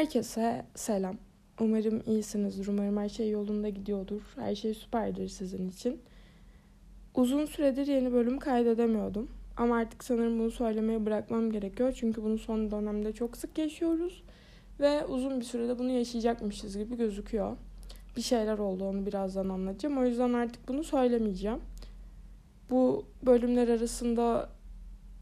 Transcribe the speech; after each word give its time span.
Herkese 0.00 0.64
selam. 0.74 1.16
Umarım 1.60 2.02
iyisinizdir. 2.06 2.66
Umarım 2.66 2.96
her 2.96 3.08
şey 3.08 3.30
yolunda 3.30 3.68
gidiyordur. 3.68 4.22
Her 4.36 4.54
şey 4.54 4.74
süperdir 4.74 5.28
sizin 5.28 5.68
için. 5.68 6.00
Uzun 7.14 7.46
süredir 7.46 7.86
yeni 7.86 8.12
bölüm 8.12 8.38
kaydedemiyordum. 8.38 9.28
Ama 9.56 9.76
artık 9.76 10.04
sanırım 10.04 10.38
bunu 10.38 10.50
söylemeyi 10.50 11.06
bırakmam 11.06 11.52
gerekiyor. 11.52 11.92
Çünkü 11.96 12.22
bunu 12.22 12.38
son 12.38 12.70
dönemde 12.70 13.12
çok 13.12 13.36
sık 13.36 13.58
yaşıyoruz. 13.58 14.22
Ve 14.80 15.04
uzun 15.04 15.40
bir 15.40 15.44
sürede 15.44 15.78
bunu 15.78 15.90
yaşayacakmışız 15.90 16.78
gibi 16.78 16.96
gözüküyor. 16.96 17.56
Bir 18.16 18.22
şeyler 18.22 18.58
oldu 18.58 18.84
onu 18.84 19.06
birazdan 19.06 19.48
anlatacağım. 19.48 19.98
O 19.98 20.04
yüzden 20.04 20.32
artık 20.32 20.68
bunu 20.68 20.84
söylemeyeceğim. 20.84 21.60
Bu 22.70 23.04
bölümler 23.22 23.68
arasında 23.68 24.48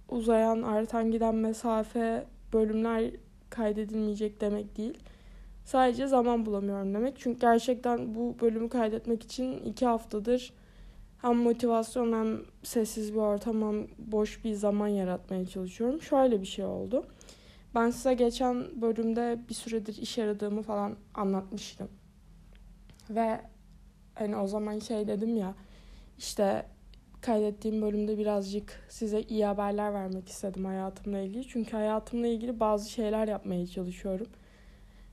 uzayan, 0.08 0.62
artan 0.62 1.10
giden 1.10 1.34
mesafe, 1.34 2.24
bölümler 2.52 3.10
kaydedilmeyecek 3.50 4.40
demek 4.40 4.76
değil. 4.76 4.98
Sadece 5.64 6.06
zaman 6.06 6.46
bulamıyorum 6.46 6.94
demek. 6.94 7.18
Çünkü 7.18 7.40
gerçekten 7.40 8.14
bu 8.14 8.36
bölümü 8.40 8.68
kaydetmek 8.68 9.22
için 9.22 9.58
iki 9.58 9.86
haftadır 9.86 10.52
hem 11.22 11.36
motivasyon 11.36 12.12
hem 12.12 12.40
sessiz 12.62 13.14
bir 13.14 13.18
ortam 13.18 13.62
hem 13.62 13.86
boş 13.98 14.44
bir 14.44 14.54
zaman 14.54 14.88
yaratmaya 14.88 15.46
çalışıyorum. 15.46 16.02
Şöyle 16.02 16.40
bir 16.40 16.46
şey 16.46 16.64
oldu. 16.64 17.06
Ben 17.74 17.90
size 17.90 18.14
geçen 18.14 18.82
bölümde 18.82 19.38
bir 19.48 19.54
süredir 19.54 19.96
iş 19.96 20.18
aradığımı 20.18 20.62
falan 20.62 20.96
anlatmıştım. 21.14 21.88
Ve 23.10 23.40
hani 24.14 24.36
o 24.36 24.46
zaman 24.46 24.78
şey 24.78 25.08
dedim 25.08 25.36
ya 25.36 25.54
işte 26.18 26.66
kaydettiğim 27.20 27.82
bölümde 27.82 28.18
birazcık 28.18 28.86
size 28.88 29.22
iyi 29.22 29.46
haberler 29.46 29.94
vermek 29.94 30.28
istedim 30.28 30.64
hayatımla 30.64 31.18
ilgili. 31.18 31.48
Çünkü 31.48 31.70
hayatımla 31.70 32.26
ilgili 32.26 32.60
bazı 32.60 32.90
şeyler 32.90 33.28
yapmaya 33.28 33.66
çalışıyorum. 33.66 34.26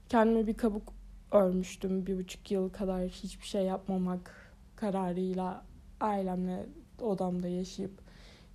Kendime 0.10 0.48
bir 0.48 0.54
kabuk 0.54 0.94
örmüştüm 1.32 2.06
bir 2.06 2.18
buçuk 2.18 2.52
yıl 2.52 2.70
kadar 2.70 3.02
hiçbir 3.02 3.46
şey 3.46 3.64
yapmamak 3.64 4.52
kararıyla 4.76 5.66
ailemle 6.00 6.66
odamda 7.02 7.48
yaşayıp 7.48 8.06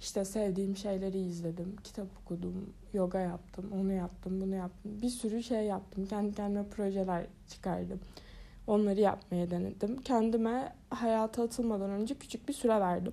işte 0.01 0.25
sevdiğim 0.25 0.77
şeyleri 0.77 1.19
izledim, 1.19 1.77
kitap 1.85 2.07
okudum, 2.23 2.75
yoga 2.93 3.21
yaptım, 3.21 3.73
onu 3.73 3.93
yaptım, 3.93 4.41
bunu 4.41 4.55
yaptım. 4.55 5.03
Bir 5.03 5.09
sürü 5.09 5.43
şey 5.43 5.65
yaptım. 5.65 6.07
Kendi 6.07 6.35
kendime 6.35 6.69
projeler 6.69 7.27
çıkardım. 7.49 8.01
Onları 8.67 9.01
yapmaya 9.01 9.51
denedim. 9.51 9.97
Kendime 9.97 10.73
hayata 10.91 11.43
atılmadan 11.43 11.91
önce 11.91 12.15
küçük 12.15 12.49
bir 12.49 12.53
süre 12.53 12.81
verdim. 12.81 13.13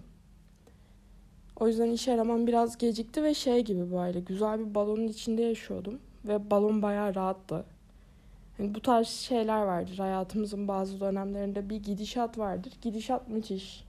O 1.59 1.67
yüzden 1.67 1.91
iş 1.91 2.07
aramam 2.07 2.47
biraz 2.47 2.77
gecikti 2.77 3.23
ve 3.23 3.33
şey 3.33 3.63
gibi 3.63 3.91
böyle 3.91 4.19
güzel 4.19 4.59
bir 4.59 4.75
balonun 4.75 5.07
içinde 5.07 5.41
yaşıyordum. 5.41 5.99
Ve 6.25 6.49
balon 6.51 6.81
bayağı 6.81 7.15
rahattı. 7.15 7.65
Yani 8.59 8.75
bu 8.75 8.81
tarz 8.81 9.07
şeyler 9.07 9.61
vardır. 9.61 9.97
Hayatımızın 9.97 10.67
bazı 10.67 10.99
dönemlerinde 10.99 11.69
bir 11.69 11.75
gidişat 11.75 12.37
vardır. 12.37 12.73
Gidişat 12.81 13.29
müthiş. 13.29 13.83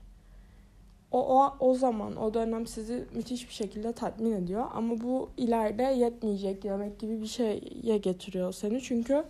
O, 1.11 1.41
o, 1.41 1.55
o 1.59 1.73
zaman, 1.73 2.15
o 2.15 2.33
dönem 2.33 2.67
sizi 2.67 3.05
müthiş 3.15 3.49
bir 3.49 3.53
şekilde 3.53 3.91
tatmin 3.93 4.31
ediyor. 4.31 4.65
Ama 4.73 5.01
bu 5.01 5.29
ileride 5.37 5.83
yetmeyecek 5.83 6.63
demek 6.63 6.99
gibi 6.99 7.21
bir 7.21 7.27
şeye 7.27 7.97
getiriyor 7.97 8.53
seni. 8.53 8.81
Çünkü 8.81 9.23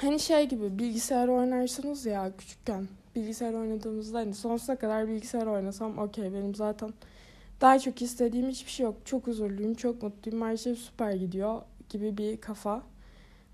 hani 0.00 0.20
şey 0.20 0.48
gibi 0.48 0.78
bilgisayar 0.78 1.28
oynarsınız 1.28 2.06
ya 2.06 2.36
küçükken 2.38 2.88
bilgisayar 3.16 3.54
oynadığımızda 3.54 4.18
hani 4.18 4.34
sonsuza 4.34 4.76
kadar 4.76 5.08
bilgisayar 5.08 5.46
oynasam 5.46 5.98
okey 5.98 6.32
benim 6.32 6.54
zaten 6.54 6.92
daha 7.60 7.78
çok 7.78 8.02
istediğim 8.02 8.48
hiçbir 8.48 8.70
şey 8.70 8.84
yok. 8.84 8.96
Çok 9.04 9.26
huzurluyum, 9.26 9.74
çok 9.74 10.02
mutluyum, 10.02 10.42
her 10.42 10.56
şey 10.56 10.74
süper 10.74 11.12
gidiyor 11.12 11.62
gibi 11.88 12.18
bir 12.18 12.40
kafa. 12.40 12.82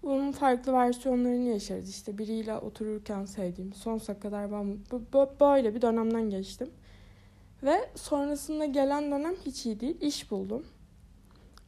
Bunun 0.03 0.33
farklı 0.33 0.73
versiyonlarını 0.73 1.49
yaşarız. 1.49 1.91
İşte 1.91 2.19
biriyle 2.19 2.57
otururken 2.57 3.25
sevdiğim, 3.25 3.73
sonsuza 3.73 4.21
kadar 4.21 4.53
ben 4.53 4.79
böyle 5.41 5.75
bir 5.75 5.83
dönemden 5.83 6.31
geçtim. 6.31 6.71
Ve 7.63 7.89
sonrasında 7.95 8.65
gelen 8.65 9.11
dönem 9.11 9.35
hiç 9.47 9.67
iyi 9.67 9.81
değil. 9.81 10.01
İş 10.01 10.31
buldum. 10.31 10.67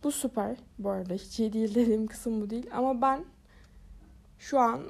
Bu 0.04 0.12
süper 0.12 0.56
bu 0.78 0.90
arada. 0.90 1.14
Hiç 1.14 1.40
iyi 1.40 1.52
değil 1.52 1.74
dediğim 1.74 2.06
kısım 2.06 2.40
bu 2.40 2.50
değil. 2.50 2.66
Ama 2.72 3.02
ben 3.02 3.24
şu 4.38 4.58
an 4.58 4.80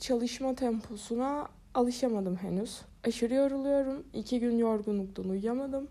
çalışma 0.00 0.54
temposuna 0.54 1.48
alışamadım 1.74 2.36
henüz. 2.36 2.80
Aşırı 3.04 3.34
yoruluyorum. 3.34 4.04
İki 4.14 4.40
gün 4.40 4.58
yorgunluktan 4.58 5.28
uyuyamadım. 5.28 5.88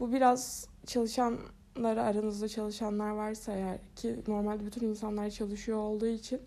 Bu 0.00 0.12
biraz 0.12 0.68
çalışanlara 0.86 2.02
aranızda 2.02 2.48
çalışanlar 2.48 3.10
varsa 3.10 3.52
eğer 3.52 3.78
ki 3.96 4.16
normalde 4.28 4.66
bütün 4.66 4.88
insanlar 4.88 5.30
çalışıyor 5.30 5.78
olduğu 5.78 6.06
için 6.06 6.40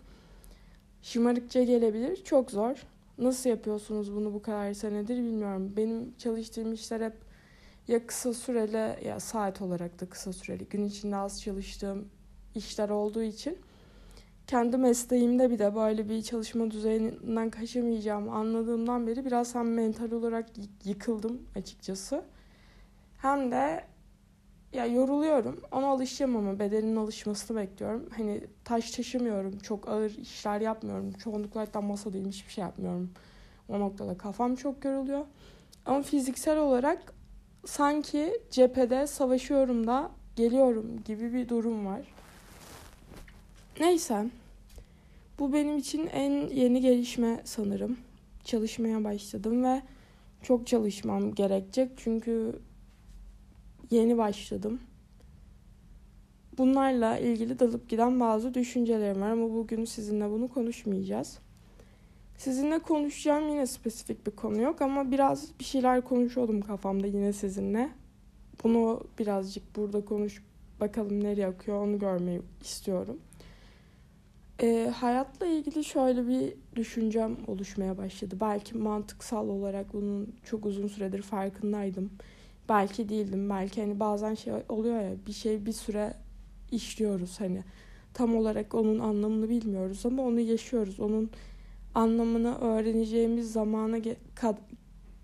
şımarıkça 1.02 1.62
gelebilir. 1.62 2.24
Çok 2.24 2.50
zor. 2.50 2.86
Nasıl 3.18 3.50
yapıyorsunuz 3.50 4.14
bunu 4.14 4.34
bu 4.34 4.42
kadar 4.42 4.72
senedir 4.74 5.16
bilmiyorum. 5.16 5.72
Benim 5.76 6.14
çalıştığım 6.18 6.72
işler 6.72 7.00
hep 7.00 7.14
ya 7.88 8.06
kısa 8.06 8.34
süreli 8.34 9.06
ya 9.06 9.20
saat 9.20 9.62
olarak 9.62 10.00
da 10.00 10.06
kısa 10.06 10.32
süreli 10.32 10.64
gün 10.64 10.84
içinde 10.84 11.16
az 11.16 11.42
çalıştığım 11.42 12.08
işler 12.54 12.88
olduğu 12.88 13.22
için 13.22 13.58
kendi 14.46 14.76
mesleğimde 14.76 15.50
bir 15.50 15.58
de 15.58 15.74
böyle 15.74 16.08
bir 16.08 16.22
çalışma 16.22 16.70
düzeyinden 16.70 17.50
kaçamayacağımı 17.50 18.32
anladığımdan 18.32 19.06
beri 19.06 19.24
biraz 19.24 19.54
hem 19.54 19.74
mental 19.74 20.10
olarak 20.12 20.46
yıkıldım 20.84 21.42
açıkçası. 21.56 22.24
Hem 23.18 23.50
de 23.50 23.84
ya 24.72 24.86
yoruluyorum. 24.86 25.60
Ona 25.72 25.86
alışacağım 25.86 26.36
ama 26.36 26.58
bedenin 26.58 26.96
alışmasını 26.96 27.56
bekliyorum. 27.56 28.08
Hani 28.16 28.44
taş 28.64 28.90
taşımıyorum. 28.90 29.58
Çok 29.58 29.88
ağır 29.88 30.10
işler 30.10 30.60
yapmıyorum. 30.60 31.12
Çoğunlukla 31.12 31.60
hatta 31.60 31.80
masadayım. 31.80 32.28
Hiçbir 32.28 32.52
şey 32.52 32.62
yapmıyorum. 32.62 33.10
O 33.68 33.80
noktada 33.80 34.18
kafam 34.18 34.54
çok 34.54 34.84
yoruluyor. 34.84 35.24
Ama 35.86 36.02
fiziksel 36.02 36.58
olarak 36.58 37.14
sanki 37.66 38.32
cephede 38.50 39.06
savaşıyorum 39.06 39.86
da 39.86 40.10
geliyorum 40.36 41.02
gibi 41.04 41.32
bir 41.32 41.48
durum 41.48 41.86
var. 41.86 42.14
Neyse. 43.80 44.26
Bu 45.38 45.52
benim 45.52 45.78
için 45.78 46.06
en 46.06 46.48
yeni 46.48 46.80
gelişme 46.80 47.40
sanırım. 47.44 47.96
Çalışmaya 48.44 49.04
başladım 49.04 49.64
ve 49.64 49.82
çok 50.42 50.66
çalışmam 50.66 51.34
gerekecek. 51.34 51.90
Çünkü 51.96 52.58
yeni 53.90 54.18
başladım. 54.18 54.80
Bunlarla 56.58 57.18
ilgili 57.18 57.58
dalıp 57.58 57.88
giden 57.88 58.20
bazı 58.20 58.54
düşüncelerim 58.54 59.20
var 59.20 59.30
ama 59.30 59.54
bugün 59.54 59.84
sizinle 59.84 60.30
bunu 60.30 60.48
konuşmayacağız. 60.48 61.38
Sizinle 62.36 62.78
konuşacağım 62.78 63.48
yine 63.48 63.66
spesifik 63.66 64.26
bir 64.26 64.32
konu 64.32 64.62
yok 64.62 64.82
ama 64.82 65.10
biraz 65.10 65.58
bir 65.58 65.64
şeyler 65.64 66.00
konuşuyordum 66.00 66.60
kafamda 66.60 67.06
yine 67.06 67.32
sizinle. 67.32 67.90
Bunu 68.64 69.00
birazcık 69.18 69.76
burada 69.76 70.04
konuş 70.04 70.42
bakalım 70.80 71.24
nereye 71.24 71.46
akıyor 71.46 71.86
onu 71.86 71.98
görmeyi 71.98 72.42
istiyorum. 72.62 73.18
E, 74.62 74.90
hayatla 74.96 75.46
ilgili 75.46 75.84
şöyle 75.84 76.28
bir 76.28 76.54
düşüncem 76.76 77.36
oluşmaya 77.46 77.98
başladı. 77.98 78.36
Belki 78.40 78.76
mantıksal 78.76 79.48
olarak 79.48 79.92
bunun 79.94 80.34
çok 80.44 80.66
uzun 80.66 80.86
süredir 80.86 81.22
farkındaydım. 81.22 82.10
Belki 82.68 83.08
değildim. 83.08 83.50
Belki 83.50 83.80
hani 83.80 84.00
bazen 84.00 84.34
şey 84.34 84.52
oluyor 84.68 85.00
ya 85.00 85.12
bir 85.26 85.32
şey 85.32 85.66
bir 85.66 85.72
süre 85.72 86.14
işliyoruz 86.72 87.40
hani. 87.40 87.64
Tam 88.14 88.36
olarak 88.36 88.74
onun 88.74 88.98
anlamını 88.98 89.48
bilmiyoruz 89.48 90.06
ama 90.06 90.22
onu 90.22 90.40
yaşıyoruz. 90.40 91.00
Onun 91.00 91.30
anlamını 91.94 92.58
öğreneceğimiz 92.58 93.52
zamana 93.52 93.98
ge- 93.98 94.16
kad- 94.36 94.58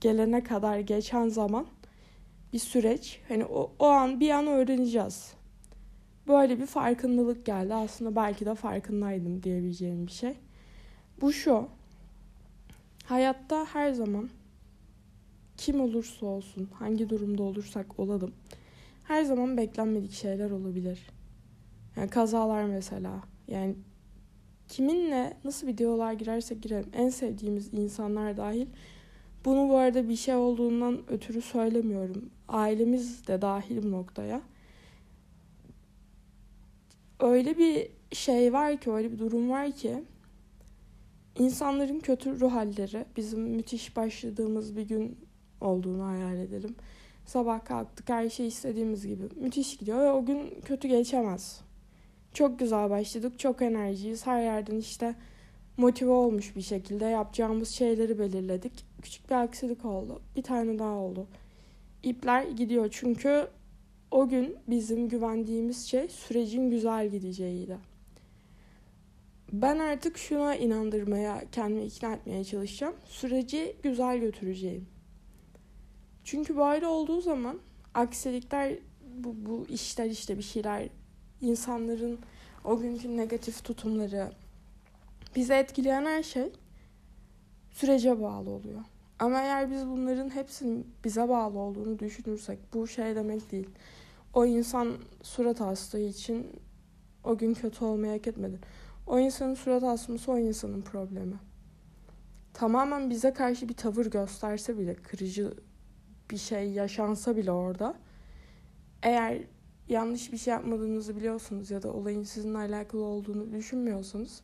gelene 0.00 0.42
kadar 0.44 0.78
geçen 0.78 1.28
zaman 1.28 1.66
bir 2.52 2.58
süreç. 2.58 3.20
Hani 3.28 3.44
o, 3.44 3.72
o 3.78 3.86
an 3.86 4.20
bir 4.20 4.30
an 4.30 4.46
öğreneceğiz 4.46 5.34
böyle 6.30 6.60
bir 6.60 6.66
farkındalık 6.66 7.46
geldi. 7.46 7.74
Aslında 7.74 8.16
belki 8.16 8.46
de 8.46 8.54
farkındaydım 8.54 9.42
diyebileceğim 9.42 10.06
bir 10.06 10.12
şey. 10.12 10.34
Bu 11.20 11.32
şu. 11.32 11.68
Hayatta 13.04 13.66
her 13.72 13.92
zaman 13.92 14.30
kim 15.56 15.80
olursa 15.80 16.26
olsun, 16.26 16.68
hangi 16.78 17.08
durumda 17.08 17.42
olursak 17.42 18.00
olalım 18.00 18.32
her 19.10 19.22
zaman 19.22 19.56
beklenmedik 19.56 20.12
şeyler 20.12 20.50
olabilir. 20.50 21.10
Yani 21.96 22.10
kazalar 22.10 22.64
mesela. 22.64 23.22
Yani 23.48 23.74
kiminle 24.68 25.36
nasıl 25.44 25.66
bir 25.66 25.78
diyaloğa 25.78 26.12
girersek 26.12 26.62
girelim 26.62 26.90
en 26.92 27.08
sevdiğimiz 27.08 27.74
insanlar 27.74 28.36
dahil 28.36 28.66
bunu 29.44 29.68
bu 29.68 29.76
arada 29.76 30.08
bir 30.08 30.16
şey 30.16 30.34
olduğundan 30.34 30.98
ötürü 31.08 31.42
söylemiyorum. 31.42 32.30
Ailemiz 32.48 33.26
de 33.26 33.42
dahil 33.42 33.82
bu 33.82 33.90
noktaya 33.90 34.42
öyle 37.20 37.58
bir 37.58 37.90
şey 38.12 38.52
var 38.52 38.80
ki, 38.80 38.90
öyle 38.90 39.12
bir 39.12 39.18
durum 39.18 39.50
var 39.50 39.72
ki 39.72 40.04
insanların 41.38 42.00
kötü 42.00 42.40
ruh 42.40 42.52
halleri 42.52 43.04
bizim 43.16 43.40
müthiş 43.40 43.96
başladığımız 43.96 44.76
bir 44.76 44.82
gün 44.82 45.18
olduğunu 45.60 46.06
hayal 46.06 46.36
edelim. 46.36 46.74
Sabah 47.26 47.64
kalktık 47.64 48.08
her 48.08 48.30
şey 48.30 48.46
istediğimiz 48.46 49.06
gibi 49.06 49.22
müthiş 49.36 49.76
gidiyor 49.76 49.98
ve 49.98 50.10
o 50.10 50.24
gün 50.24 50.60
kötü 50.64 50.88
geçemez. 50.88 51.60
Çok 52.34 52.58
güzel 52.58 52.90
başladık. 52.90 53.38
Çok 53.38 53.62
enerjiyiz. 53.62 54.26
Her 54.26 54.42
yerden 54.42 54.76
işte 54.76 55.14
motive 55.76 56.10
olmuş 56.10 56.56
bir 56.56 56.62
şekilde 56.62 57.04
yapacağımız 57.04 57.68
şeyleri 57.68 58.18
belirledik. 58.18 58.84
Küçük 59.02 59.30
bir 59.30 59.34
aksilik 59.34 59.84
oldu. 59.84 60.22
Bir 60.36 60.42
tane 60.42 60.78
daha 60.78 60.92
oldu. 60.92 61.26
İpler 62.02 62.42
gidiyor 62.42 62.88
çünkü 62.90 63.48
o 64.10 64.28
gün 64.28 64.56
bizim 64.68 65.08
güvendiğimiz 65.08 65.86
şey 65.86 66.08
sürecin 66.08 66.70
güzel 66.70 67.08
gideceğiydi. 67.08 67.78
Ben 69.52 69.78
artık 69.78 70.18
şuna 70.18 70.56
inandırmaya, 70.56 71.42
kendimi 71.52 71.84
ikna 71.84 72.14
etmeye 72.14 72.44
çalışacağım. 72.44 72.94
Süreci 73.06 73.76
güzel 73.82 74.18
götüreceğim. 74.18 74.86
Çünkü 76.24 76.56
böyle 76.56 76.86
olduğu 76.86 77.20
zaman 77.20 77.58
aksilikler, 77.94 78.78
bu, 79.16 79.34
bu 79.46 79.66
işler 79.68 80.06
işte 80.06 80.38
bir 80.38 80.42
şeyler, 80.42 80.88
insanların 81.40 82.18
o 82.64 82.78
günkü 82.78 83.16
negatif 83.16 83.64
tutumları, 83.64 84.32
bizi 85.36 85.52
etkileyen 85.52 86.04
her 86.04 86.22
şey 86.22 86.52
sürece 87.70 88.22
bağlı 88.22 88.50
oluyor. 88.50 88.80
Ama 89.18 89.40
eğer 89.40 89.70
biz 89.70 89.86
bunların 89.86 90.34
hepsinin 90.34 90.86
bize 91.04 91.28
bağlı 91.28 91.58
olduğunu 91.58 91.98
düşünürsek 91.98 92.58
bu 92.74 92.88
şey 92.88 93.16
demek 93.16 93.52
değil. 93.52 93.68
O 94.34 94.46
insan 94.46 94.96
surat 95.22 95.60
astığı 95.60 96.00
için 96.00 96.46
o 97.24 97.38
gün 97.38 97.54
kötü 97.54 97.84
olmaya 97.84 98.14
hak 98.14 98.26
etmedi. 98.26 98.58
O 99.06 99.18
insanın 99.18 99.54
surat 99.54 99.82
asması 99.82 100.32
o 100.32 100.38
insanın 100.38 100.82
problemi. 100.82 101.36
Tamamen 102.54 103.10
bize 103.10 103.32
karşı 103.32 103.68
bir 103.68 103.74
tavır 103.74 104.06
gösterse 104.06 104.78
bile, 104.78 104.94
kırıcı 104.94 105.54
bir 106.30 106.36
şey 106.36 106.70
yaşansa 106.70 107.36
bile 107.36 107.52
orada 107.52 107.94
eğer 109.02 109.38
yanlış 109.88 110.32
bir 110.32 110.36
şey 110.38 110.52
yapmadığınızı 110.54 111.16
biliyorsunuz 111.16 111.70
ya 111.70 111.82
da 111.82 111.92
olayın 111.92 112.22
sizinle 112.22 112.58
alakalı 112.58 113.02
olduğunu 113.02 113.52
düşünmüyorsanız 113.52 114.42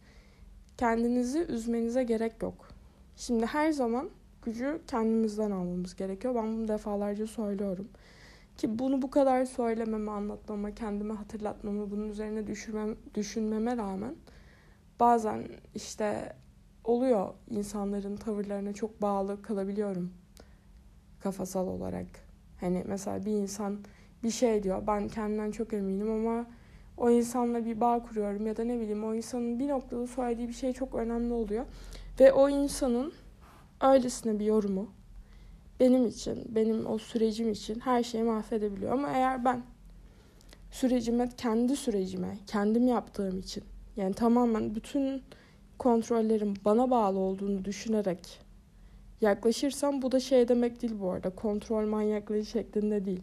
kendinizi 0.79 1.39
üzmenize 1.39 2.05
gerek 2.05 2.43
yok. 2.43 2.69
Şimdi 3.17 3.47
her 3.47 3.73
zaman 3.73 4.11
gücü 4.43 4.81
kendimizden 4.87 5.51
almamız 5.51 5.97
gerekiyor. 5.97 6.35
Ben 6.35 6.57
bunu 6.57 6.69
defalarca 6.69 7.27
söylüyorum. 7.27 7.89
Ki 8.57 8.79
bunu 8.79 9.03
bu 9.03 9.11
kadar 9.11 9.45
söylememe, 9.45 10.11
anlatmama, 10.11 10.75
kendime 10.75 11.15
hatırlatmama, 11.15 11.91
bunun 11.91 12.09
üzerine 12.09 12.47
düşürmem, 12.47 12.97
düşünmeme 13.15 13.77
rağmen 13.77 14.15
bazen 15.01 15.49
işte 15.75 16.37
oluyor 16.85 17.29
insanların 17.51 18.17
tavırlarına 18.17 18.73
çok 18.73 19.03
bağlı 19.03 19.43
kalabiliyorum 19.43 20.13
kafasal 21.21 21.67
olarak. 21.67 22.07
Hani 22.61 22.85
mesela 22.87 23.25
bir 23.25 23.33
insan 23.33 23.79
bir 24.23 24.31
şey 24.31 24.63
diyor 24.63 24.87
ben 24.87 25.09
kendimden 25.09 25.51
çok 25.51 25.73
eminim 25.73 26.11
ama 26.11 26.47
o 26.97 27.11
insanla 27.11 27.65
bir 27.65 27.81
bağ 27.81 28.03
kuruyorum 28.03 28.47
ya 28.47 28.57
da 28.57 28.65
ne 28.65 28.81
bileyim 28.81 29.05
o 29.05 29.15
insanın 29.15 29.59
bir 29.59 29.69
noktada 29.69 30.07
söylediği 30.07 30.49
bir 30.49 30.53
şey 30.53 30.73
çok 30.73 30.95
önemli 30.95 31.33
oluyor. 31.33 31.65
Ve 32.21 32.33
o 32.33 32.49
insanın 32.49 33.13
öylesine 33.81 34.39
bir 34.39 34.45
yorumu 34.45 34.96
benim 35.81 36.07
için, 36.07 36.45
benim 36.49 36.87
o 36.87 36.99
sürecim 36.99 37.53
için 37.53 37.81
her 37.81 38.03
şeyi 38.03 38.25
mahvedebiliyor. 38.25 38.93
Ama 38.93 39.09
eğer 39.09 39.45
ben 39.45 39.63
sürecime, 40.71 41.29
kendi 41.37 41.77
sürecime, 41.77 42.39
kendim 42.47 42.89
yaptığım 42.89 43.39
için 43.39 43.65
yani 43.97 44.15
tamamen 44.15 44.75
bütün 44.75 45.23
kontrollerim 45.79 46.55
bana 46.65 46.91
bağlı 46.91 47.19
olduğunu 47.19 47.65
düşünerek 47.65 48.41
yaklaşırsam 49.21 50.03
bu 50.03 50.13
da 50.13 50.21
şey 50.21 50.49
demek 50.49 50.83
değil 50.83 50.95
bu 51.01 51.11
arada. 51.11 51.31
Kontrol 51.31 51.87
manyaklığı 51.87 52.47
şeklinde 52.47 53.05
değil. 53.05 53.23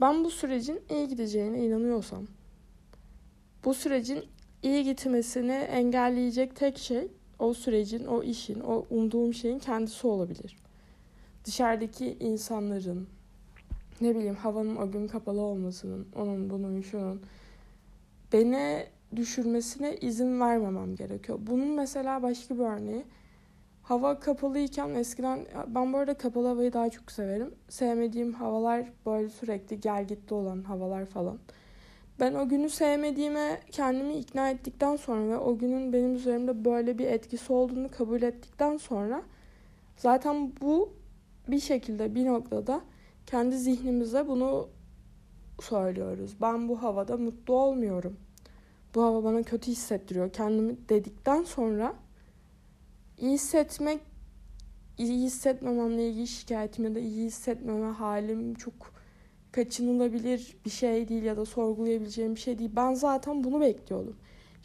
Ben 0.00 0.24
bu 0.24 0.30
sürecin 0.30 0.80
iyi 0.90 1.08
gideceğine 1.08 1.66
inanıyorsam 1.66 2.26
bu 3.64 3.74
sürecin 3.74 4.24
iyi 4.62 4.84
gitmesini 4.84 5.52
engelleyecek 5.52 6.56
tek 6.56 6.78
şey 6.78 7.08
o 7.38 7.54
sürecin, 7.54 8.06
o 8.06 8.22
işin, 8.22 8.60
o 8.60 8.86
umduğum 8.90 9.34
şeyin 9.34 9.58
kendisi 9.58 10.06
olabilir. 10.06 10.63
Dışarıdaki 11.44 12.16
insanların, 12.20 13.08
ne 14.00 14.14
bileyim 14.14 14.34
havanın 14.34 14.76
o 14.76 14.90
gün 14.90 15.08
kapalı 15.08 15.40
olmasının, 15.40 16.08
onun 16.16 16.50
bunun 16.50 16.80
şunun 16.80 17.22
beni 18.32 18.86
düşürmesine 19.16 19.96
izin 19.96 20.40
vermemem 20.40 20.96
gerekiyor. 20.96 21.38
Bunun 21.42 21.68
mesela 21.68 22.22
başka 22.22 22.54
bir 22.54 22.60
örneği. 22.60 23.04
Hava 23.82 24.20
kapalıyken 24.20 24.94
eskiden 24.94 25.46
ben 25.66 25.92
bu 25.92 25.98
arada 25.98 26.14
kapalı 26.14 26.48
havayı 26.48 26.72
daha 26.72 26.90
çok 26.90 27.12
severim. 27.12 27.54
Sevmediğim 27.68 28.32
havalar 28.32 28.92
böyle 29.06 29.28
sürekli 29.28 29.80
gel 29.80 30.06
gitti 30.06 30.34
olan 30.34 30.62
havalar 30.62 31.06
falan. 31.06 31.38
Ben 32.20 32.34
o 32.34 32.48
günü 32.48 32.70
sevmediğime 32.70 33.60
kendimi 33.70 34.14
ikna 34.14 34.50
ettikten 34.50 34.96
sonra 34.96 35.28
ve 35.28 35.36
o 35.36 35.58
günün 35.58 35.92
benim 35.92 36.14
üzerimde 36.14 36.64
böyle 36.64 36.98
bir 36.98 37.06
etkisi 37.06 37.52
olduğunu 37.52 37.90
kabul 37.90 38.22
ettikten 38.22 38.76
sonra 38.76 39.22
zaten 39.96 40.52
bu 40.60 40.92
bir 41.48 41.60
şekilde 41.60 42.14
bir 42.14 42.26
noktada 42.26 42.80
kendi 43.26 43.58
zihnimize 43.58 44.28
bunu 44.28 44.68
söylüyoruz. 45.60 46.36
Ben 46.40 46.68
bu 46.68 46.82
havada 46.82 47.16
mutlu 47.16 47.54
olmuyorum. 47.54 48.16
Bu 48.94 49.02
hava 49.02 49.24
bana 49.24 49.42
kötü 49.42 49.70
hissettiriyor 49.70 50.32
kendimi 50.32 50.88
dedikten 50.88 51.42
sonra 51.42 51.94
iyi 53.18 53.32
hissetmek 53.32 54.00
iyi 54.98 55.22
hissetmememle 55.22 56.08
ilgili 56.08 56.26
şikayetim 56.26 56.84
ya 56.84 56.94
da 56.94 56.98
iyi 56.98 57.26
hissetmeme 57.26 57.86
halim 57.86 58.54
çok 58.54 58.74
kaçınılabilir 59.52 60.56
bir 60.64 60.70
şey 60.70 61.08
değil 61.08 61.22
ya 61.22 61.36
da 61.36 61.44
sorgulayabileceğim 61.44 62.34
bir 62.34 62.40
şey 62.40 62.58
değil. 62.58 62.70
Ben 62.76 62.94
zaten 62.94 63.44
bunu 63.44 63.60
bekliyordum. 63.60 64.16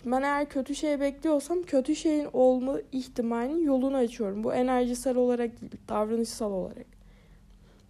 Ben 0.06 0.22
eğer 0.22 0.50
kötü 0.50 0.75
şey 0.75 1.00
bekliyorsam 1.00 1.63
kötü 1.63 1.96
şeyin 1.96 2.28
olma 2.34 2.78
ihtimalinin 2.92 3.63
yolunu 3.63 3.98
açıyorum. 3.98 4.44
Bu 4.44 4.54
enerjisel 4.54 5.18
olarak 5.18 5.62
değil, 5.62 5.72
davranışsal 5.90 6.51
olarak. 6.51 6.86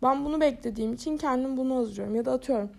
Ben 0.04 0.26
bunu 0.26 0.42
beklediğim 0.42 0.94
için 0.94 1.18
kendim 1.18 1.58
bunu 1.58 1.76
hazırlıyorum. 1.76 2.16
Ya 2.16 2.26
da 2.26 2.32
atıyorum 2.32 2.70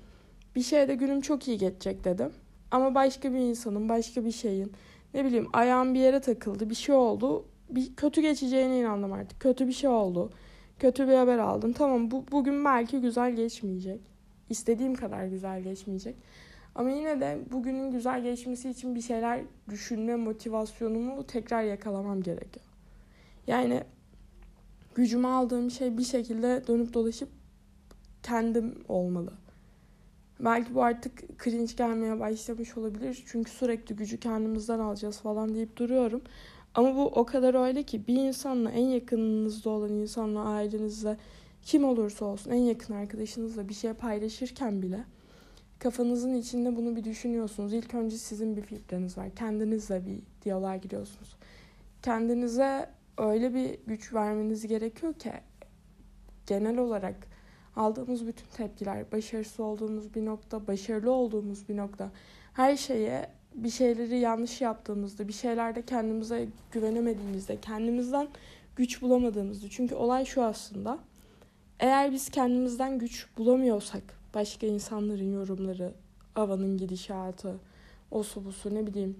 bir 0.56 0.62
şeyde 0.62 0.94
günüm 0.94 1.20
çok 1.20 1.48
iyi 1.48 1.58
geçecek 1.58 2.04
dedim. 2.04 2.32
Ama 2.70 2.94
başka 2.94 3.32
bir 3.32 3.38
insanın, 3.38 3.88
başka 3.88 4.24
bir 4.24 4.32
şeyin 4.32 4.72
ne 5.14 5.24
bileyim 5.24 5.48
ayağım 5.52 5.94
bir 5.94 6.00
yere 6.00 6.20
takıldı, 6.20 6.70
bir 6.70 6.74
şey 6.74 6.94
oldu. 6.94 7.44
Bir 7.70 7.96
kötü 7.96 8.20
geçeceğine 8.20 8.78
inandım 8.78 9.12
artık. 9.12 9.40
Kötü 9.40 9.68
bir 9.68 9.72
şey 9.72 9.90
oldu. 9.90 10.30
Kötü 10.78 11.08
bir 11.08 11.14
haber 11.14 11.38
aldım. 11.38 11.72
Tamam 11.72 12.10
bu 12.10 12.24
bugün 12.32 12.64
belki 12.64 13.00
güzel 13.00 13.36
geçmeyecek 13.36 14.00
istediğim 14.50 14.94
kadar 14.94 15.24
güzel 15.24 15.62
geçmeyecek. 15.62 16.16
Ama 16.74 16.90
yine 16.90 17.20
de 17.20 17.38
bugünün 17.52 17.90
güzel 17.90 18.22
geçmesi 18.22 18.70
için 18.70 18.94
bir 18.94 19.02
şeyler 19.02 19.40
düşünme 19.70 20.16
motivasyonumu 20.16 21.26
tekrar 21.26 21.62
yakalamam 21.62 22.22
gerekiyor. 22.22 22.66
Yani 23.46 23.82
gücümü 24.94 25.26
aldığım 25.26 25.70
şey 25.70 25.98
bir 25.98 26.04
şekilde 26.04 26.62
dönüp 26.66 26.94
dolaşıp 26.94 27.28
kendim 28.22 28.74
olmalı. 28.88 29.32
Belki 30.40 30.74
bu 30.74 30.82
artık 30.82 31.42
cringe 31.44 31.72
gelmeye 31.76 32.20
başlamış 32.20 32.76
olabilir. 32.76 33.24
Çünkü 33.26 33.50
sürekli 33.50 33.96
gücü 33.96 34.20
kendimizden 34.20 34.78
alacağız 34.78 35.20
falan 35.20 35.54
deyip 35.54 35.76
duruyorum. 35.76 36.22
Ama 36.74 36.96
bu 36.96 37.06
o 37.06 37.24
kadar 37.24 37.66
öyle 37.66 37.82
ki 37.82 38.06
bir 38.06 38.16
insanla 38.16 38.70
en 38.70 38.86
yakınınızda 38.86 39.70
olan 39.70 39.92
insanla 39.92 40.44
ailenizle 40.44 41.16
kim 41.62 41.84
olursa 41.84 42.24
olsun 42.24 42.50
en 42.50 42.56
yakın 42.56 42.94
arkadaşınızla 42.94 43.68
bir 43.68 43.74
şey 43.74 43.92
paylaşırken 43.92 44.82
bile 44.82 45.04
kafanızın 45.80 46.34
içinde 46.34 46.76
bunu 46.76 46.96
bir 46.96 47.04
düşünüyorsunuz. 47.04 47.72
İlk 47.72 47.94
önce 47.94 48.16
sizin 48.16 48.56
bir 48.56 48.62
fikriniz 48.62 49.18
var. 49.18 49.34
Kendinizle 49.36 50.06
bir 50.06 50.18
diyaloğa 50.44 50.76
giriyorsunuz. 50.76 51.36
Kendinize 52.02 52.88
öyle 53.18 53.54
bir 53.54 53.78
güç 53.86 54.14
vermeniz 54.14 54.66
gerekiyor 54.66 55.14
ki 55.14 55.32
genel 56.46 56.78
olarak 56.78 57.16
aldığımız 57.76 58.26
bütün 58.26 58.46
tepkiler, 58.46 59.12
başarısız 59.12 59.60
olduğumuz 59.60 60.14
bir 60.14 60.24
nokta, 60.24 60.66
başarılı 60.66 61.10
olduğumuz 61.10 61.68
bir 61.68 61.76
nokta, 61.76 62.10
her 62.52 62.76
şeye 62.76 63.30
bir 63.54 63.70
şeyleri 63.70 64.18
yanlış 64.18 64.60
yaptığımızda, 64.60 65.28
bir 65.28 65.32
şeylerde 65.32 65.82
kendimize 65.82 66.48
güvenemediğimizde, 66.72 67.60
kendimizden 67.60 68.28
güç 68.76 69.02
bulamadığımızda. 69.02 69.68
Çünkü 69.70 69.94
olay 69.94 70.24
şu 70.24 70.42
aslında. 70.42 70.98
Eğer 71.80 72.12
biz 72.12 72.28
kendimizden 72.28 72.98
güç 72.98 73.26
bulamıyorsak 73.38 74.19
başka 74.34 74.66
insanların 74.66 75.32
yorumları, 75.32 75.94
havanın 76.34 76.78
gidişatı, 76.78 77.58
o 78.10 78.22
su 78.22 78.44
bu 78.44 78.52
su 78.52 78.74
ne 78.74 78.86
bileyim 78.86 79.16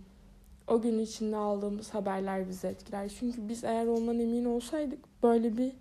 o 0.67 0.83
gün 0.83 0.99
içinde 0.99 1.37
aldığımız 1.37 1.90
haberler 1.90 2.49
bizi 2.49 2.67
etkiler. 2.67 3.12
Çünkü 3.19 3.49
biz 3.49 3.64
eğer 3.64 3.87
ondan 3.87 4.19
emin 4.19 4.45
olsaydık 4.45 5.23
böyle 5.23 5.57
bir 5.57 5.73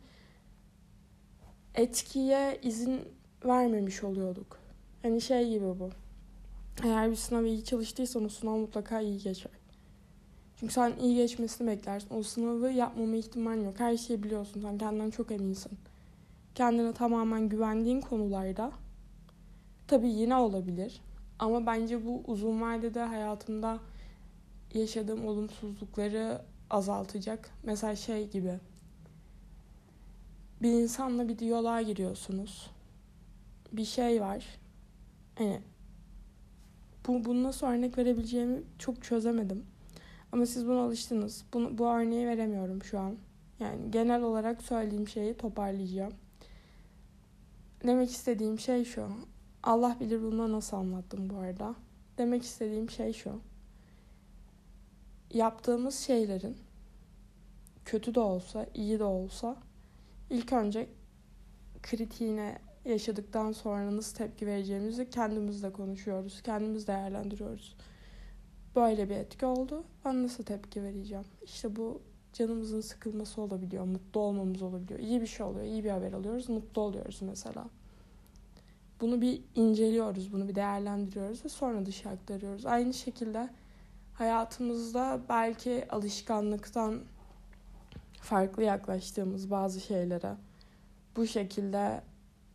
etkiye 1.75 2.59
izin 2.63 3.01
vermemiş 3.45 4.03
oluyorduk. 4.03 4.59
Hani 5.01 5.21
şey 5.21 5.49
gibi 5.49 5.65
bu. 5.79 5.89
Eğer 6.83 7.11
bir 7.11 7.15
sınava 7.15 7.47
iyi 7.47 7.63
çalıştıysan 7.63 8.25
o 8.25 8.29
sınav 8.29 8.57
mutlaka 8.57 9.01
iyi 9.01 9.17
geçer. 9.17 9.51
Çünkü 10.55 10.73
sen 10.73 10.93
iyi 11.01 11.15
geçmesini 11.15 11.67
beklersin. 11.67 12.15
O 12.15 12.23
sınavı 12.23 12.71
yapmama 12.71 13.15
ihtimal 13.15 13.63
yok. 13.63 13.73
Her 13.77 13.97
şeyi 13.97 14.23
biliyorsun. 14.23 14.61
Sen 14.61 14.77
kendinden 14.77 15.09
çok 15.09 15.31
eminsin 15.31 15.71
kendine 16.59 16.93
tamamen 16.93 17.49
güvendiğin 17.49 18.01
konularda 18.01 18.71
tabii 19.89 20.09
yine 20.09 20.35
olabilir. 20.35 21.01
Ama 21.39 21.65
bence 21.65 22.05
bu 22.05 22.23
uzun 22.27 22.61
vadede 22.61 22.99
hayatımda 22.99 23.79
yaşadığım 24.73 25.25
olumsuzlukları 25.25 26.41
azaltacak. 26.69 27.49
Mesela 27.63 27.95
şey 27.95 28.29
gibi. 28.29 28.59
Bir 30.61 30.71
insanla 30.71 31.27
bir 31.27 31.39
diyaloğa 31.39 31.81
giriyorsunuz. 31.81 32.71
Bir 33.73 33.85
şey 33.85 34.21
var. 34.21 34.45
Hani 35.35 35.61
bu, 37.07 37.25
bunu 37.25 37.43
nasıl 37.43 37.67
örnek 37.67 37.97
verebileceğimi 37.97 38.61
çok 38.79 39.03
çözemedim. 39.03 39.65
Ama 40.31 40.45
siz 40.45 40.67
buna 40.67 40.79
alıştınız. 40.79 41.45
Bunu, 41.53 41.77
bu 41.77 41.87
örneği 41.87 42.27
veremiyorum 42.27 42.83
şu 42.83 42.99
an. 42.99 43.15
Yani 43.59 43.91
genel 43.91 44.21
olarak 44.21 44.61
söylediğim 44.61 45.07
şeyi 45.07 45.37
toparlayacağım. 45.37 46.13
Demek 47.83 48.11
istediğim 48.11 48.59
şey 48.59 48.85
şu. 48.85 49.07
Allah 49.63 49.97
bilir 49.99 50.21
bunu 50.21 50.51
nasıl 50.51 50.77
anlattım 50.77 51.29
bu 51.29 51.37
arada. 51.37 51.75
Demek 52.17 52.43
istediğim 52.43 52.89
şey 52.89 53.13
şu. 53.13 53.41
Yaptığımız 55.33 55.95
şeylerin 55.95 56.57
kötü 57.85 58.15
de 58.15 58.19
olsa, 58.19 58.65
iyi 58.73 58.99
de 58.99 59.03
olsa 59.03 59.57
ilk 60.29 60.53
önce 60.53 60.89
kritiğine 61.83 62.59
yaşadıktan 62.85 63.51
sonra 63.51 63.97
nasıl 63.97 64.17
tepki 64.17 64.47
vereceğimizi 64.47 65.09
kendimizle 65.09 65.73
konuşuyoruz. 65.73 66.41
Kendimiz 66.41 66.87
değerlendiriyoruz. 66.87 67.75
Böyle 68.75 69.09
bir 69.09 69.15
etki 69.15 69.45
oldu. 69.45 69.83
Ben 70.05 70.23
nasıl 70.23 70.43
tepki 70.43 70.83
vereceğim? 70.83 71.25
İşte 71.43 71.75
bu 71.75 72.01
canımızın 72.33 72.81
sıkılması 72.81 73.41
olabiliyor. 73.41 73.85
Mutlu 73.85 74.19
olmamız 74.19 74.61
olabiliyor. 74.61 74.99
İyi 74.99 75.21
bir 75.21 75.27
şey 75.27 75.45
oluyor. 75.45 75.65
iyi 75.65 75.83
bir 75.83 75.89
haber 75.89 76.13
alıyoruz. 76.13 76.49
Mutlu 76.49 76.81
oluyoruz 76.81 77.21
mesela. 77.21 77.65
Bunu 79.01 79.21
bir 79.21 79.41
inceliyoruz. 79.55 80.33
Bunu 80.33 80.47
bir 80.47 80.55
değerlendiriyoruz 80.55 81.45
ve 81.45 81.49
sonra 81.49 81.85
dışa 81.85 82.09
aktarıyoruz. 82.09 82.65
Aynı 82.65 82.93
şekilde 82.93 83.49
hayatımızda 84.13 85.19
belki 85.29 85.85
alışkanlıktan 85.89 87.01
farklı 88.21 88.63
yaklaştığımız 88.63 89.51
bazı 89.51 89.79
şeylere 89.79 90.35
bu 91.15 91.27
şekilde 91.27 92.01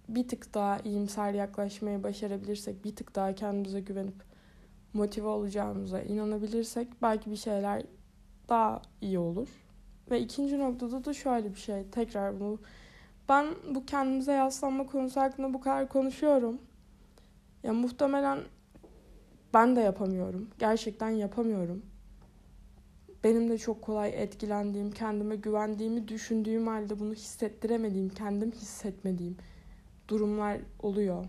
bir 0.09 0.29
tık 0.29 0.55
daha 0.55 0.79
iyimser 0.79 1.35
yaklaşmayı 1.35 2.03
başarabilirsek, 2.03 2.85
bir 2.85 2.97
tık 2.97 3.15
daha 3.15 3.35
kendimize 3.35 3.81
güvenip 3.81 4.23
motive 4.93 5.27
olacağımıza 5.27 6.01
inanabilirsek 6.01 6.89
belki 7.03 7.31
bir 7.31 7.37
şeyler 7.37 7.83
daha 8.49 8.83
iyi 9.01 9.19
olur. 9.19 9.49
Ve 10.11 10.21
ikinci 10.21 10.59
noktada 10.59 11.05
da 11.05 11.15
şöyle 11.15 11.51
bir 11.51 11.59
şey. 11.59 11.85
Tekrar 11.93 12.41
bunu 12.41 12.59
ben 13.29 13.47
bu 13.75 13.87
kendimize 13.87 14.33
yaslanma 14.33 14.87
konusu 14.87 15.21
hakkında 15.21 15.55
bu 15.55 15.61
kadar 15.61 15.89
konuşuyorum. 15.89 16.59
Ya 17.63 17.73
muhtemelen 17.73 18.39
ben 19.55 19.77
de 19.77 19.81
yapamıyorum. 19.81 20.51
Gerçekten 20.59 21.11
yapamıyorum. 21.11 21.83
Benim 23.25 23.49
de 23.49 23.59
çok 23.59 23.83
kolay 23.83 24.23
etkilendiğim, 24.23 24.91
kendime 24.91 25.37
güvendiğimi 25.37 26.09
düşündüğüm 26.09 26.67
halde 26.67 27.01
bunu 27.01 27.15
hissettiremediğim, 27.15 28.09
kendim 28.09 28.53
hissetmediğim 28.53 29.37
durumlar 30.09 30.61
oluyor. 30.83 31.25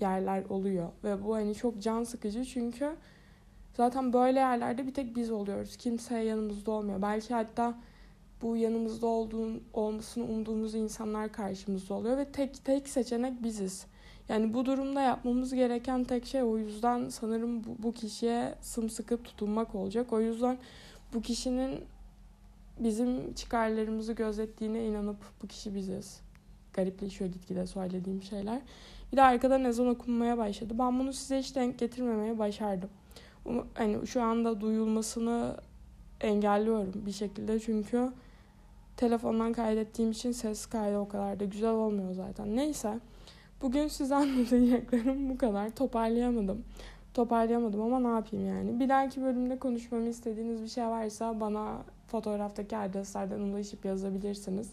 Yerler 0.00 0.44
oluyor. 0.44 0.88
Ve 1.04 1.24
bu 1.24 1.34
hani 1.34 1.54
çok 1.54 1.82
can 1.82 2.04
sıkıcı 2.04 2.44
çünkü 2.44 2.96
zaten 3.74 4.12
böyle 4.12 4.38
yerlerde 4.38 4.86
bir 4.86 4.94
tek 4.94 5.16
biz 5.16 5.30
oluyoruz. 5.30 5.76
Kimse 5.76 6.18
yanımızda 6.18 6.70
olmuyor. 6.70 7.02
Belki 7.02 7.34
hatta 7.34 7.74
bu 8.42 8.56
yanımızda 8.56 9.06
olduğun, 9.06 9.62
olmasını 9.72 10.24
umduğumuz 10.24 10.74
insanlar 10.74 11.32
karşımızda 11.32 11.94
oluyor 11.94 12.16
ve 12.16 12.32
tek 12.32 12.64
tek 12.64 12.88
seçenek 12.88 13.42
biziz. 13.42 13.86
Yani 14.28 14.54
bu 14.54 14.66
durumda 14.66 15.00
yapmamız 15.00 15.54
gereken 15.54 16.04
tek 16.04 16.26
şey 16.26 16.42
o 16.42 16.58
yüzden 16.58 17.08
sanırım 17.08 17.64
bu, 17.64 17.76
bu 17.78 17.92
kişiye 17.92 18.54
sımsıkı 18.60 19.22
tutunmak 19.22 19.74
olacak. 19.74 20.12
O 20.12 20.20
yüzden 20.20 20.58
bu 21.14 21.22
kişinin 21.22 21.80
bizim 22.78 23.34
çıkarlarımızı 23.34 24.12
gözettiğine 24.12 24.86
inanıp 24.86 25.16
bu 25.42 25.46
kişi 25.46 25.74
biziz. 25.74 26.20
Garipleşiyor 26.72 27.30
gitgide 27.30 27.66
söylediğim 27.66 28.22
şeyler. 28.22 28.60
Bir 29.12 29.16
de 29.16 29.22
arkadan 29.22 29.64
ezan 29.64 29.86
okunmaya 29.86 30.38
başladı. 30.38 30.74
Ben 30.78 30.98
bunu 30.98 31.12
size 31.12 31.38
hiç 31.38 31.56
denk 31.56 31.78
getirmemeye 31.78 32.38
başardım. 32.38 32.90
Hani 33.74 34.06
şu 34.06 34.22
anda 34.22 34.60
duyulmasını 34.60 35.56
engelliyorum 36.20 36.92
bir 37.06 37.12
şekilde 37.12 37.60
çünkü 37.60 38.12
telefondan 38.96 39.52
kaydettiğim 39.52 40.10
için 40.10 40.32
ses 40.32 40.66
kaydı 40.66 40.98
o 40.98 41.08
kadar 41.08 41.40
da 41.40 41.44
güzel 41.44 41.70
olmuyor 41.70 42.12
zaten. 42.12 42.56
Neyse. 42.56 42.98
Bugün 43.62 43.88
size 43.88 44.14
anlatacaklarım 44.14 45.30
bu 45.30 45.38
kadar. 45.38 45.70
Toparlayamadım. 45.70 46.64
Toparlayamadım 47.14 47.80
ama 47.80 48.00
ne 48.00 48.08
yapayım 48.08 48.46
yani. 48.46 48.80
Bir 48.80 48.88
dahaki 48.88 49.22
bölümde 49.22 49.58
konuşmamı 49.58 50.08
istediğiniz 50.08 50.62
bir 50.62 50.68
şey 50.68 50.84
varsa 50.84 51.40
bana 51.40 51.78
fotoğraftaki 52.08 52.76
adreslerden 52.76 53.40
ulaşıp 53.40 53.84
yazabilirsiniz. 53.84 54.70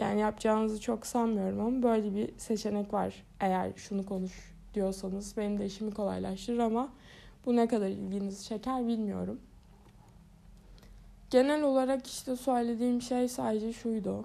Yani 0.00 0.20
yapacağınızı 0.20 0.80
çok 0.80 1.06
sanmıyorum 1.06 1.60
ama 1.60 1.82
böyle 1.82 2.14
bir 2.14 2.38
seçenek 2.38 2.92
var. 2.92 3.24
Eğer 3.40 3.72
şunu 3.76 4.06
konuş 4.06 4.54
diyorsanız 4.74 5.36
benim 5.36 5.58
de 5.58 5.66
işimi 5.66 5.90
kolaylaştırır 5.90 6.58
ama 6.58 6.88
bu 7.46 7.56
ne 7.56 7.68
kadar 7.68 7.88
ilginizi 7.88 8.44
çeker 8.44 8.86
bilmiyorum. 8.86 9.40
Genel 11.30 11.62
olarak 11.62 12.06
işte 12.06 12.36
söylediğim 12.36 13.02
şey 13.02 13.28
sadece 13.28 13.72
şuydu. 13.72 14.24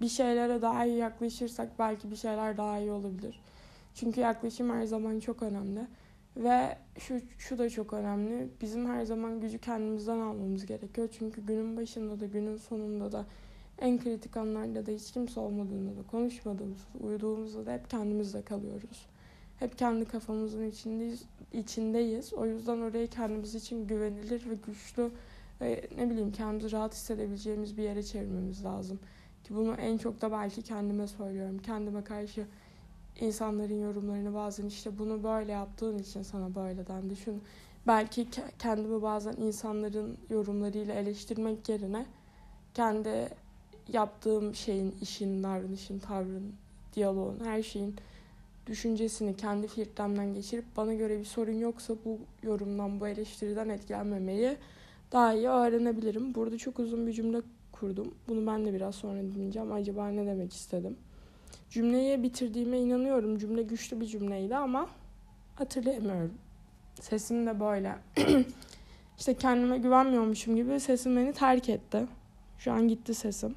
Bir 0.00 0.08
şeylere 0.08 0.62
daha 0.62 0.86
iyi 0.86 0.96
yaklaşırsak 0.96 1.78
belki 1.78 2.10
bir 2.10 2.16
şeyler 2.16 2.56
daha 2.56 2.78
iyi 2.78 2.90
olabilir. 2.90 3.40
Çünkü 3.94 4.20
yaklaşım 4.20 4.70
her 4.70 4.84
zaman 4.84 5.20
çok 5.20 5.42
önemli. 5.42 5.86
Ve 6.36 6.78
şu, 6.98 7.20
şu 7.38 7.58
da 7.58 7.70
çok 7.70 7.92
önemli. 7.92 8.48
Bizim 8.60 8.86
her 8.86 9.04
zaman 9.04 9.40
gücü 9.40 9.58
kendimizden 9.58 10.18
almamız 10.18 10.66
gerekiyor. 10.66 11.08
Çünkü 11.18 11.46
günün 11.46 11.76
başında 11.76 12.20
da 12.20 12.26
günün 12.26 12.56
sonunda 12.56 13.12
da 13.12 13.24
en 13.78 13.98
kritik 13.98 14.36
anlarda 14.36 14.86
da 14.86 14.90
hiç 14.90 15.12
kimse 15.12 15.40
olmadığında 15.40 15.96
da 15.98 16.06
konuşmadığımızda, 16.06 16.98
uyuduğumuzda 17.00 17.66
da 17.66 17.72
hep 17.72 17.90
kendimizle 17.90 18.42
kalıyoruz. 18.42 19.06
Hep 19.58 19.78
kendi 19.78 20.04
kafamızın 20.04 20.70
içindeyiz, 20.70 21.22
içindeyiz. 21.56 22.32
O 22.32 22.46
yüzden 22.46 22.78
orayı 22.78 23.08
kendimiz 23.08 23.54
için 23.54 23.86
güvenilir 23.86 24.50
ve 24.50 24.54
güçlü 24.66 25.10
ve 25.60 25.88
ne 25.96 26.10
bileyim 26.10 26.32
kendimizi 26.32 26.72
rahat 26.72 26.94
hissedebileceğimiz 26.94 27.78
bir 27.78 27.82
yere 27.82 28.02
çevirmemiz 28.02 28.64
lazım. 28.64 29.00
Ki 29.44 29.54
bunu 29.54 29.74
en 29.74 29.98
çok 29.98 30.20
da 30.20 30.32
belki 30.32 30.62
kendime 30.62 31.06
söylüyorum. 31.06 31.58
Kendime 31.58 32.04
karşı 32.04 32.46
insanların 33.20 33.80
yorumlarını 33.80 34.34
bazen 34.34 34.66
işte 34.66 34.98
bunu 34.98 35.24
böyle 35.24 35.52
yaptığın 35.52 35.98
için 35.98 36.22
sana 36.22 36.54
böyle 36.54 36.86
dendi. 36.86 37.16
Şunu 37.16 37.38
belki 37.86 38.26
kendimi 38.58 39.02
bazen 39.02 39.32
insanların 39.32 40.18
yorumlarıyla 40.30 40.94
eleştirmek 40.94 41.68
yerine 41.68 42.06
kendi 42.74 43.28
yaptığım 43.88 44.54
şeyin, 44.54 44.94
işin, 45.00 45.42
davranışın, 45.42 45.98
tavrın, 45.98 46.52
diyaloğun, 46.94 47.44
her 47.44 47.62
şeyin 47.62 47.96
düşüncesini 48.66 49.36
kendi 49.36 49.68
filtremden 49.68 50.34
geçirip 50.34 50.64
bana 50.76 50.94
göre 50.94 51.18
bir 51.18 51.24
sorun 51.24 51.58
yoksa 51.58 51.94
bu 52.04 52.18
yorumdan, 52.42 53.00
bu 53.00 53.08
eleştiriden 53.08 53.68
etkilenmemeyi 53.68 54.56
daha 55.12 55.34
iyi 55.34 55.48
öğrenebilirim. 55.48 56.34
Burada 56.34 56.58
çok 56.58 56.78
uzun 56.78 57.06
bir 57.06 57.12
cümle 57.12 57.42
kurdum. 57.72 58.14
Bunu 58.28 58.46
ben 58.46 58.64
de 58.66 58.74
biraz 58.74 58.94
sonra 58.94 59.22
dinleyeceğim. 59.22 59.72
Acaba 59.72 60.08
ne 60.08 60.26
demek 60.26 60.52
istedim? 60.52 60.96
Cümleyi 61.70 62.22
bitirdiğime 62.22 62.78
inanıyorum. 62.78 63.38
Cümle 63.38 63.62
güçlü 63.62 64.00
bir 64.00 64.06
cümleydi 64.06 64.56
ama 64.56 64.88
hatırlayamıyorum. 65.54 66.34
Sesim 67.00 67.46
de 67.46 67.60
böyle. 67.60 67.96
işte 69.18 69.34
kendime 69.34 69.78
güvenmiyormuşum 69.78 70.56
gibi 70.56 70.80
sesim 70.80 71.16
beni 71.16 71.32
terk 71.32 71.68
etti. 71.68 72.06
Şu 72.58 72.72
an 72.72 72.88
gitti 72.88 73.14
sesim. 73.14 73.54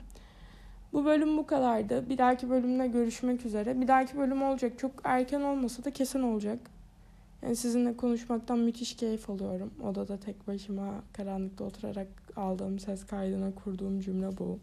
Bu 0.93 1.05
bölüm 1.05 1.37
bu 1.37 1.47
kadardı. 1.47 2.09
Bir 2.09 2.17
dahaki 2.17 2.49
bölümde 2.49 2.87
görüşmek 2.87 3.45
üzere. 3.45 3.81
Bir 3.81 3.87
dahaki 3.87 4.17
bölüm 4.17 4.43
olacak. 4.43 4.79
Çok 4.79 4.91
erken 5.03 5.41
olmasa 5.41 5.83
da 5.83 5.91
kesin 5.91 6.21
olacak. 6.21 6.59
Yani 7.41 7.55
sizinle 7.55 7.97
konuşmaktan 7.97 8.59
müthiş 8.59 8.95
keyif 8.95 9.29
alıyorum. 9.29 9.71
Odada 9.83 10.17
tek 10.17 10.47
başıma 10.47 10.93
karanlıkta 11.13 11.63
oturarak 11.63 12.07
aldığım 12.35 12.79
ses 12.79 13.05
kaydına 13.05 13.51
kurduğum 13.63 13.99
cümle 13.99 14.37
bu. 14.37 14.59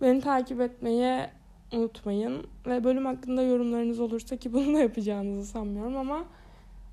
Beni 0.00 0.20
takip 0.20 0.60
etmeyi 0.60 1.26
unutmayın. 1.72 2.46
Ve 2.66 2.84
bölüm 2.84 3.04
hakkında 3.06 3.42
yorumlarınız 3.42 4.00
olursa 4.00 4.36
ki 4.36 4.52
bunu 4.52 4.74
da 4.74 4.80
yapacağınızı 4.80 5.50
sanmıyorum 5.50 5.96
ama 5.96 6.24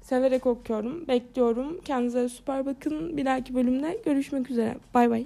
severek 0.01 0.45
okuyorum. 0.45 1.07
Bekliyorum. 1.07 1.81
Kendinize 1.81 2.29
süper 2.29 2.65
bakın. 2.65 3.17
Bir 3.17 3.25
dahaki 3.25 3.55
bölümde 3.55 3.97
görüşmek 4.05 4.51
üzere. 4.51 4.77
Bay 4.93 5.09
bay. 5.09 5.25